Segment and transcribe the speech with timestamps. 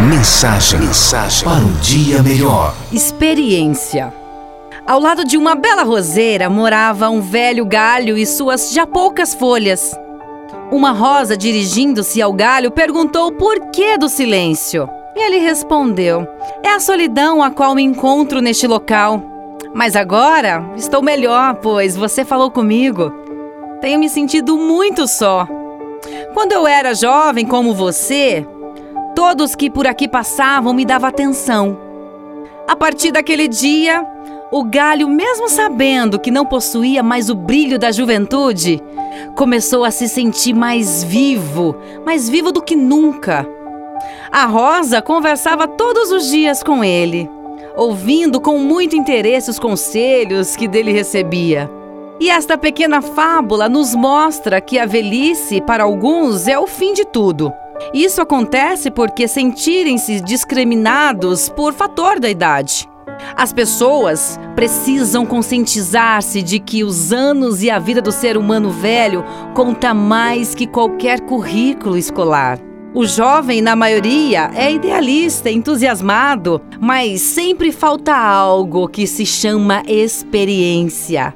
[0.00, 2.74] Mensagem, mensagem para um dia melhor.
[2.92, 4.12] Experiência.
[4.86, 9.98] Ao lado de uma bela roseira morava um velho galho e suas já poucas folhas.
[10.70, 14.86] Uma rosa, dirigindo-se ao galho, perguntou o porquê do silêncio.
[15.16, 16.28] E ele respondeu:
[16.62, 19.22] É a solidão a qual me encontro neste local.
[19.74, 23.10] Mas agora estou melhor, pois você falou comigo.
[23.80, 25.48] Tenho me sentido muito só.
[26.34, 28.46] Quando eu era jovem como você,
[29.16, 31.78] todos que por aqui passavam me davam atenção.
[32.68, 34.06] A partir daquele dia,
[34.52, 38.78] o galho, mesmo sabendo que não possuía mais o brilho da juventude,
[39.34, 41.74] começou a se sentir mais vivo,
[42.04, 43.48] mais vivo do que nunca.
[44.30, 47.26] A Rosa conversava todos os dias com ele,
[47.74, 51.70] ouvindo com muito interesse os conselhos que dele recebia.
[52.20, 57.06] E esta pequena fábula nos mostra que a velhice, para alguns, é o fim de
[57.06, 57.50] tudo.
[57.92, 62.88] Isso acontece porque sentirem-se discriminados por fator da idade.
[63.34, 69.24] As pessoas precisam conscientizar-se de que os anos e a vida do ser humano velho
[69.54, 72.58] conta mais que qualquer currículo escolar.
[72.94, 81.34] O jovem, na maioria, é idealista, entusiasmado, mas sempre falta algo que se chama experiência.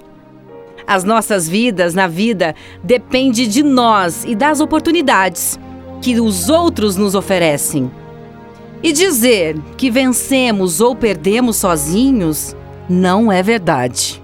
[0.86, 5.58] As nossas vidas na vida depende de nós e das oportunidades
[6.00, 7.90] que os outros nos oferecem.
[8.82, 12.56] E dizer que vencemos ou perdemos sozinhos
[12.88, 14.22] não é verdade.